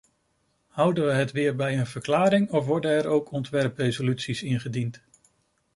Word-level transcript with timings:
Houden 0.67 1.05
we 1.05 1.11
het 1.11 1.31
weer 1.31 1.55
bij 1.55 1.79
een 1.79 1.87
verklaring, 1.87 2.49
of 2.51 2.65
worden 2.65 2.91
er 2.91 3.07
ook 3.07 3.31
ontwerpresoluties 3.31 4.43
ingediend? 4.43 5.01